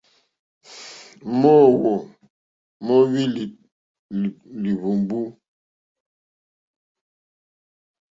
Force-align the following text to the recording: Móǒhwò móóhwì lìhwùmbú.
Móǒhwò 1.39 1.93
móóhwì 2.85 3.21
lìhwùmbú. 4.63 5.19